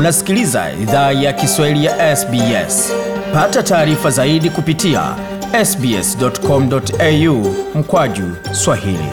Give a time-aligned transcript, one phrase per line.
[0.00, 2.92] Unasikiliza idhaa ya Kiswahili ya SBS.
[3.32, 5.16] Pata taarifa zaidi kupitia
[5.64, 9.08] sbs.com.au mkwaju swahili.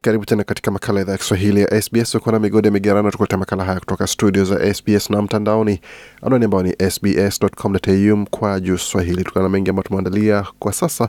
[0.00, 2.14] Karibu tena katika makala idhaa ya Kiswahili ya SBS.
[2.14, 5.80] Uko na migode migerano, tukuletea makala haya kutoka studio za SBS na mtandaoni,
[6.22, 9.24] anwani ambao ni sbs.com.au mkwaju swahili.
[9.24, 11.08] Tukana mengi ambayo tumeandalia kwa sasa,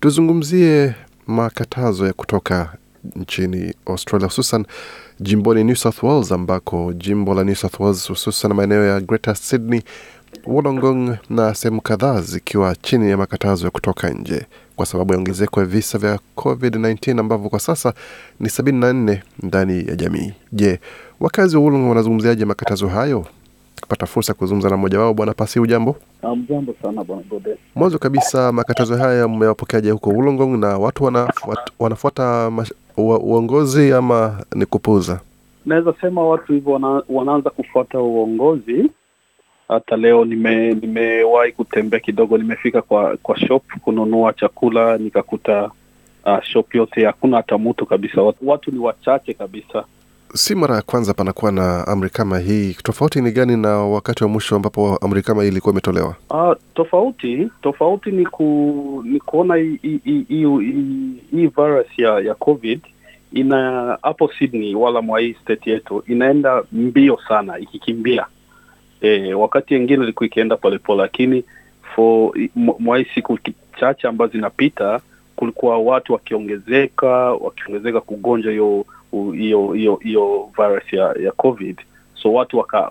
[0.00, 0.94] tuzungumzie
[1.26, 2.72] makatazo ya kutoka
[3.16, 4.64] nchini Australia, hususan
[5.20, 9.82] jimboni New South Wales, ambako jimbo la New South Wales hususan maeneo ya Greater Sydney,
[10.46, 15.60] Wollongong na sehemu kadhaa zikiwa chini ya makatazo ya kutoka nje kwa sababu ya ongezeko
[15.60, 17.94] ya visa vya COVID-19 ambavyo kwa sasa
[18.40, 20.32] ni 74 ndani ya jamii.
[20.52, 20.80] Je,
[21.20, 23.26] wakazi wa Wollongong wanazungumziaje makatazo hayo?
[23.80, 25.96] Kupata fursa ya kuzungumza na mmoja wao, Bwana Pasi, ujambo?
[26.28, 27.56] Mjambo sana bwana Gode.
[27.74, 34.40] Mwanzo kabisa, makatazo haya mmewapokeaje huko Wollongong na watu wanafuata, wanafuata mash- ua- uongozi ama
[34.54, 35.20] ni kupuuza?
[35.66, 38.90] Naweza sema watu hivyo wana, wanaanza kufuata uongozi.
[39.68, 45.70] Hata leo nime nimewahi kutembea kidogo, nimefika kwa kwa shop kununua chakula, nikakuta
[46.26, 49.84] uh, shop yote hakuna hata mtu kabisa, watu, watu ni wachache kabisa.
[50.34, 52.74] Si mara ya kwanza panakuwa na amri kama hii.
[52.82, 56.14] Tofauti ni gani na wakati wa mwisho ambapo amri kama hii ilikuwa imetolewa?
[56.30, 62.80] Uh, tofauti tofauti ni ku, ni kuona hii virus ya ya COVID
[63.32, 68.26] ina hapo Sydney wala mwa hii state yetu inaenda mbio sana ikikimbia.
[69.00, 71.44] E, wakati wengine ilikuwa ikienda polepole, lakini
[71.94, 73.38] for mwa- hii siku
[73.80, 75.00] chache ambazo zinapita
[75.36, 81.78] kulikuwa watu wakiongezeka wakiongezeka kugonjwa hiyo hiyo hiyo hiyo virus ya ya COVID,
[82.14, 82.90] so watu waka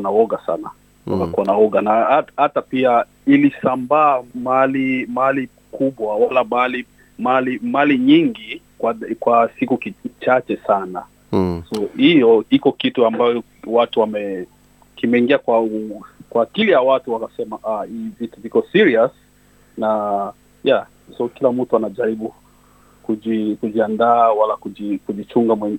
[0.00, 0.70] na woga sana.
[1.06, 1.20] Mm.
[1.20, 1.80] wakakuwa na woga.
[1.80, 6.86] Na hata pia ilisambaa mahali mahali kubwa wala mahali
[7.18, 9.78] mali mali nyingi kwa kwa siku
[10.20, 11.02] chache sana.
[11.32, 11.62] Mm.
[11.74, 14.46] so hiyo iko kitu ambayo watu wame
[14.96, 19.10] kimeingia kwa u, kwa akili ya watu wakasema ah, hii vitu viko serious.
[19.78, 20.32] Na
[20.64, 20.86] yeah.
[21.18, 22.34] So kila mtu anajaribu
[23.06, 25.78] kuji, kujiandaa wala kuji, kujichunga mwen,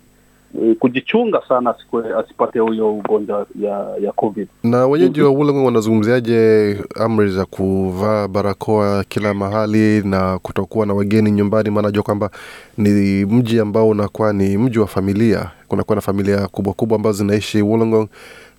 [0.63, 1.75] eh, kujichunga sana
[2.19, 9.03] asipate huyo ugonjwa ya ya covid Na wenyeji wa Wollongong wanazungumziaje amri za kuvaa barakoa
[9.03, 11.69] kila mahali na kutokuwa na wageni nyumbani?
[11.69, 12.29] Maana najua kwamba
[12.77, 17.61] ni mji ambao unakuwa ni mji wa familia, kunakuwa na familia kubwa kubwa ambazo zinaishi
[17.61, 18.07] Wollongong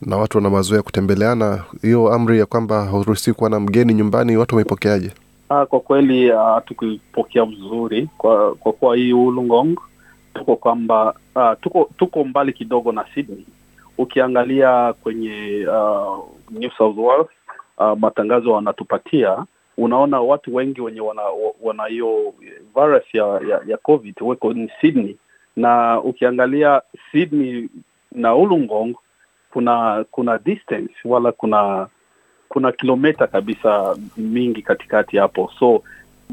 [0.03, 1.65] na watu wana mazoea kutembeleana.
[1.83, 5.11] Hiyo amri ya kwamba hauruhusiwi kuwa na mgeni nyumbani, watu wameipokeaje?
[5.51, 9.77] Ah, kwa kweli ah, tukipokea vizuri kwa kwa kuwa hii Wollongong
[10.35, 13.47] tuko kwamba ah, tuko tuko mbali kidogo na Sydney.
[13.99, 17.27] Ukiangalia kwenye uh, New South Wales
[17.79, 19.45] uh, matangazo wanatupatia,
[19.77, 21.23] unaona watu wengi wenye wana
[21.63, 22.35] wana hiyo
[22.77, 25.17] virus ya, ya, ya COVID weko ni Sydney,
[25.57, 26.83] na ukiangalia
[27.13, 27.69] Sydney
[28.13, 28.95] na Wollongong
[29.53, 31.89] kuna kuna distance wala kuna
[32.49, 35.83] kuna kilomita kabisa mingi katikati hapo, so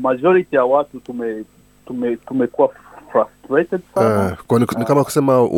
[0.02, 1.44] majority ya watu tume
[1.88, 2.72] tume tumekuwa
[3.12, 5.50] frustrated sana Uh, kwa ni, ni kama kusema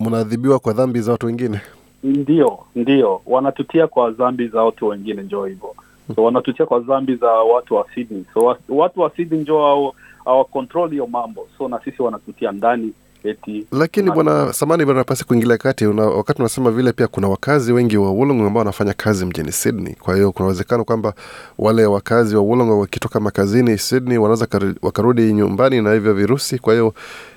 [0.00, 1.60] mnaadhibiwa kwa dhambi za watu wengine.
[2.04, 5.74] Ndio, ndio wanatutia kwa dhambi za watu wengine, njoo hivyo.
[6.14, 8.24] So wanatutia kwa dhambi za watu wa Sydney.
[8.34, 9.94] So watu wa Sydney njoo hao
[10.24, 12.92] hawa control hiyo mambo, so na sisi wanatutia ndani
[13.24, 17.28] eti Lakini Na- bwana samani bwana pasi kuingilia kati una, wakati unasema vile, pia kuna
[17.28, 19.94] wakazi wengi wa Wollongong ambao wanafanya kazi mjini Sydney.
[19.94, 21.14] Kwa hiyo kuna uwezekano kwamba
[21.58, 24.46] wale wakazi wa Wollongong wakitoka makazini Sydney wanaweza
[24.82, 26.94] wakarudi nyumbani na hivyo virusi, kwa hiyo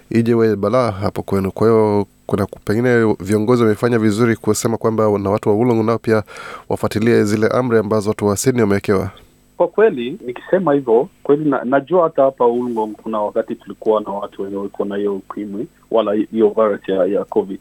[0.09, 1.51] ijewe balaa hapo kwenu.
[1.51, 6.23] Kwa hiyo kuna pengine viongozi wamefanya vizuri kusema kwamba na watu wa Wollongong nao pia
[6.69, 9.09] wafuatilie zile amri ambazo watu wa Sydney wamewekewa.
[9.57, 14.41] Kwa kweli nikisema hivyo kweli na, najua hata hapa Ulngong kuna wakati tulikuwa na watu
[14.41, 17.59] wenye walikuwa na hiyo ukimwi wala hiyo virus ya, ya COVID,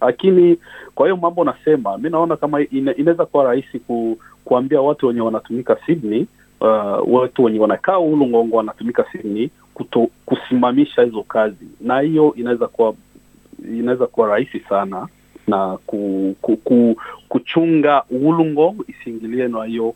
[0.00, 0.58] lakini
[0.94, 5.76] kwa hiyo mambo nasema, mi naona kama inaweza kuwa rahisi ku, kuambia watu wenye wanatumika
[5.86, 6.26] Sydney
[6.60, 12.94] uh, watu wenye wanakaa Ulungongo wanatumika Sydney kuto, kusimamisha hizo kazi, na hiyo inaweza kuwa
[13.64, 15.08] inaweza kuwa rahisi sana
[15.46, 16.96] na ku, ku, ku,
[17.28, 19.94] kuchunga Wollongong isiingilie na hiyo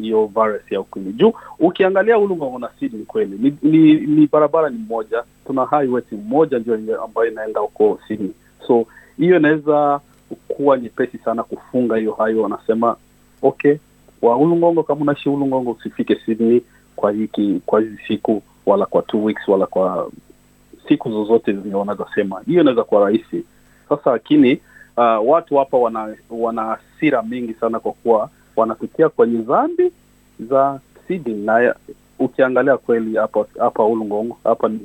[0.00, 1.12] hiyo uh, virus ya ukimwi.
[1.12, 6.58] Juu ukiangalia Wollongong na Sydney kweli ni, ni, ni barabara ni moja, tuna highway moja
[6.58, 8.32] ndio ambayo inaenda huko Sydney,
[8.66, 8.86] so
[9.18, 10.00] hiyo inaweza
[10.48, 12.42] kuwa nyepesi sana kufunga hiyo hayo.
[12.42, 12.96] Wanasema
[13.42, 13.76] okay,
[14.22, 16.62] wa Wollongong kama unaishi Wollongong usifike Sydney
[16.96, 20.10] kwa hiki kwa hizi siku wala kwa two weeks wala kwa
[20.88, 22.06] siku zozote zenye wanaweza
[22.46, 23.44] hiyo inaweza kuwa rahisi.
[23.88, 24.60] Sasa lakini
[24.96, 29.92] uh, watu hapa wana wana hasira mingi sana kwa kuwa wanapitia kwenye dhambi
[30.40, 31.74] za Sydney na
[32.18, 34.78] ukiangalia kweli hapa hapa Ulungongo hapa ni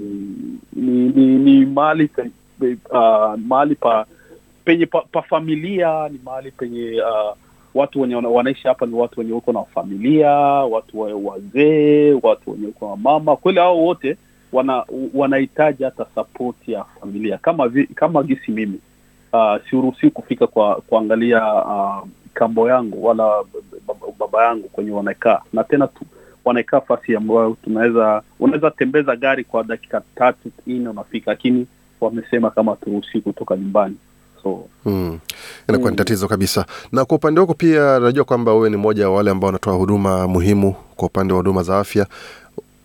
[0.73, 4.05] ni, ni, ni mahali pe- uh, mahali pa
[4.65, 7.37] penye pa, pa familia ni mahali penye uh,
[7.73, 12.67] watu wenye wanaishi hapa ni watu wenye uko na familia watu wa- wazee watu wenye
[12.67, 13.35] uko na mama.
[13.35, 14.17] Kweli hao wote
[14.53, 14.83] wana
[15.13, 18.79] wanahitaji hata sapoti ya familia kama vi, kama gisi mimi
[19.37, 23.43] uh, siruhusiwi kufika kwa kuangalia uh, kambo yangu wala
[24.19, 26.05] baba, yangu kwenye wanakaa na tena tu,
[26.45, 31.67] wanaekaa fasi ambayo tunaweza unaweza tembeza gari kwa dakika tatu nne unafika lakini
[32.01, 33.95] wamesema kama turuhusiwi kutoka nyumbani
[34.43, 35.19] so Mm.
[35.69, 35.97] Inakuwa ni Mm.
[35.97, 36.65] tatizo kabisa.
[36.91, 40.27] Na kwa upande wako pia, najua kwamba wewe ni mmoja wa wale ambao wanatoa huduma
[40.27, 42.07] muhimu kwa upande wa huduma za afya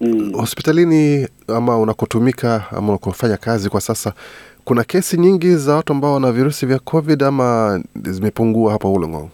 [0.02, 0.32] mm.
[0.34, 4.12] hospitalini, ama unakotumika ama unakofanya kazi kwa sasa,
[4.64, 9.28] kuna kesi nyingi za watu ambao wana virusi vya COVID ama zimepungua hapa Wollongong?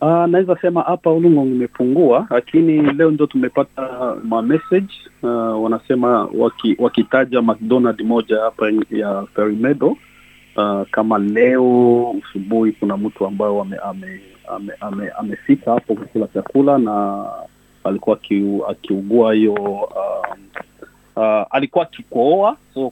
[0.00, 6.76] Uh, naweza sema hapa Ulung'ong imepungua, lakini leo ndio tumepata ma message uh, wanasema waki,
[6.78, 9.96] wakitaja McDonald moja hapa ya Perimedo
[10.56, 16.78] uh, kama leo asubuhi kuna mtu ambayo ame, ame, ame, ame, amefika hapo kukula chakula
[16.78, 17.24] na
[17.84, 18.18] alikuwa
[18.68, 20.38] akiugua hiyo um,
[21.16, 22.90] uh, alikuwa akikohoa so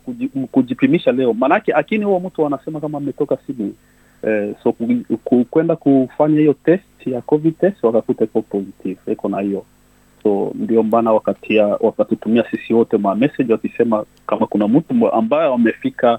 [0.52, 1.32] kujipimisha leo.
[1.34, 3.72] Maanake, akini huo mtu anasema kama ametoka Sydney
[4.22, 4.74] eh, so
[5.50, 9.64] kwenda kufanya hiyo test ya covid test wakakuta iko positive iko na hiyo.
[10.22, 16.18] So ndio mbana wakatia wakatutumia sisi wote ma message wakisema kama kuna mtu ambaye wamefika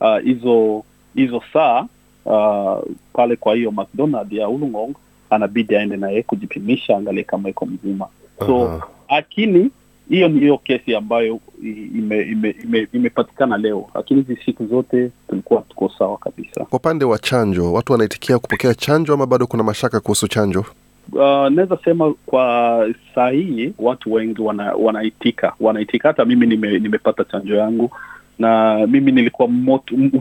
[0.00, 0.84] hizo hizo
[1.14, 1.86] hizo saa
[2.24, 2.82] uh,
[3.12, 4.94] pale kwa hiyo McDonald ya Ulung'ong
[5.34, 8.06] anabidi aende na yeye kujipimisha angalie kama iko mzima
[8.46, 8.86] so Aha.
[9.10, 9.70] lakini
[10.08, 15.10] hiyo ni hiyo kesi ambayo imepatikana ime- ime- ime- imepatikana leo, lakini hizi siku zote
[15.28, 16.64] tulikuwa tuko sawa kabisa.
[16.64, 20.64] Kwa upande wa chanjo, watu wanaitikia kupokea chanjo ama bado kuna mashaka kuhusu chanjo?
[21.12, 21.18] Uh,
[21.48, 26.08] naweza sema kwa saa hii watu wengi wana, wanaitika wanaitika.
[26.08, 27.90] Hata mimi nime, nimepata chanjo yangu
[28.38, 29.48] na mimi nilikuwa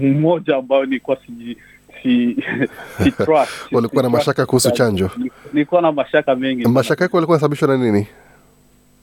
[0.02, 1.58] mmoja ambayo nilikuwa si
[2.04, 2.36] si,
[3.04, 5.10] si trust, Walikuwa na si na mashaka kuhusu chanjo?
[5.54, 6.68] Nilikuwa na mashaka mengi.
[6.68, 8.08] Mashaka yako yalikuwa yanasababishwa na nini?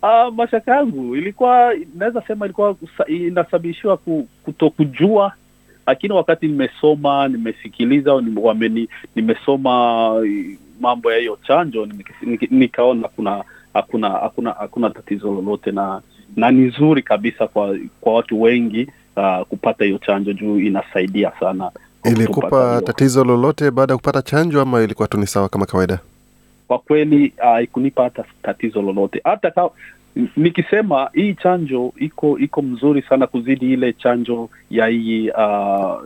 [0.03, 2.77] Uh, mashaka yangu ilikuwa naweza sema ilikuwa
[3.09, 5.33] inasababishiwa ku- kutokujua,
[5.87, 11.89] lakini wakati nimesoma nimesikiliza, wameni, nimesoma eh, mambo ya hiyo chanjo
[12.51, 16.01] nikaona kuna hakuna hakuna hakuna tatizo lolote, na
[16.37, 18.87] na ni nzuri kabisa kwa kwa watu wengi
[19.17, 21.71] uh, kupata hiyo chanjo juu inasaidia sana.
[22.05, 25.99] Ilikupa tatizo lolote baada ya kupata chanjo ama ilikuwa tu ni sawa kama kawaida?
[26.69, 29.71] kwa kweli haikunipa hata tatizo lolote hata ka,
[30.37, 36.03] nikisema hii chanjo iko iko mzuri sana kuzidi ile chanjo ya hii uh,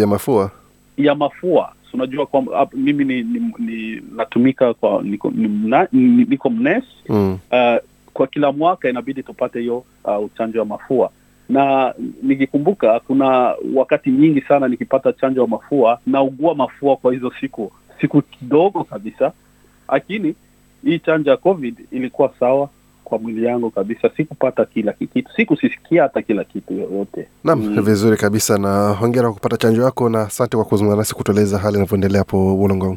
[0.00, 0.50] Ya mafua?
[0.96, 6.84] ya mafua unajua kwamba mimi ni, ni, ni natumika kwa niko, ni, mna, niko mnes
[7.08, 7.38] Mm.
[7.52, 7.76] uh,
[8.14, 11.10] kwa kila mwaka inabidi tupate hiyo uh, chanjo ya mafua
[11.50, 17.72] na nikikumbuka kuna wakati nyingi sana nikipata chanjo ya mafua naugua mafua kwa hizo siku
[18.00, 19.32] siku kidogo kabisa
[19.92, 20.34] lakini
[20.84, 22.68] hii chanjo ya covid ilikuwa sawa
[23.04, 27.82] kwa mwili yangu kabisa sikupata kila kitu sikusisikia hata kila kitu yoyote Naam, Mm.
[27.82, 31.76] vizuri kabisa na hongera kwa kupata chanjo yako na asante kwa kuzungumza nasi kutueleza hali
[31.76, 32.96] inavyoendelea hapo Wollongong.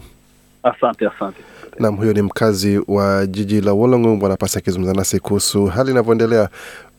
[0.63, 1.37] asante asante
[1.79, 6.49] Naam, huyo ni mkazi wa jiji la Wollongong, Bwana Pasi akizungumza nasi kuhusu hali inavyoendelea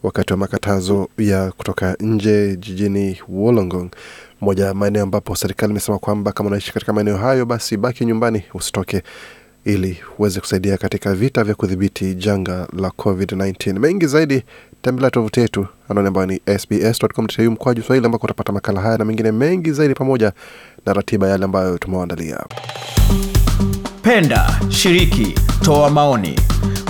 [0.04, 3.88] wakati wa makatazo ya kutoka nje jijini Wollongong,
[4.40, 8.42] moja ya maeneo ambapo serikali imesema kwamba kama unaishi katika maeneo hayo, basi baki nyumbani,
[8.54, 9.02] usitoke
[9.64, 13.78] ili uweze kusaidia katika vita vya kudhibiti janga la COVID-19.
[13.78, 14.42] Mengi zaidi
[14.82, 19.32] tembelea tovuti yetu anaone ambayo ni sbs.com.au mkwaju Swahili ambako utapata makala haya na mengine
[19.32, 20.32] mengi zaidi pamoja
[20.86, 22.40] na ratiba yale ambayo tumewaandalia.
[24.02, 26.38] Penda, shiriki, toa maoni.